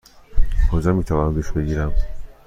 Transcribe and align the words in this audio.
کجا 0.71 0.93
می 0.93 1.03
توانم 1.03 1.33
دوش 1.33 1.51
بگیرم؟ 1.51 1.93